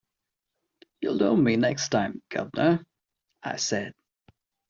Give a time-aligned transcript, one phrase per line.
[1.01, 2.83] “You’ll know me next time, guv’nor,”
[3.43, 3.93] I said.